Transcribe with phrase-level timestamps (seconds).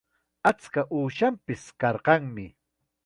[0.51, 2.47] Achka uushanpis karqanmi.